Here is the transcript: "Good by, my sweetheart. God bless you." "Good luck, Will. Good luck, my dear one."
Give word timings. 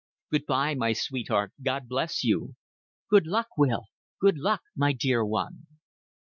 "Good 0.31 0.47
by, 0.47 0.73
my 0.73 0.93
sweetheart. 0.93 1.53
God 1.61 1.87
bless 1.87 2.23
you." 2.23 2.55
"Good 3.11 3.27
luck, 3.27 3.49
Will. 3.55 3.83
Good 4.19 4.39
luck, 4.39 4.61
my 4.75 4.93
dear 4.93 5.23
one." 5.23 5.67